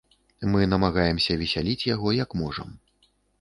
Мы 0.53 0.61
намагаемся 0.71 1.37
весяліць 1.41 1.87
яго, 1.93 2.15
як 2.23 2.35
можам. 2.41 2.73